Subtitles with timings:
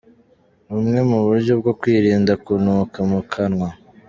[0.71, 3.69] Bumwe mu buryo bwo kwirinda kunuka mu kanwa